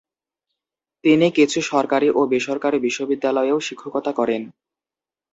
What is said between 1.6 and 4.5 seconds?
সরকারি ও বেসরকারি বিশ্ববিদ্যালয়েও শিক্ষকতা করেন।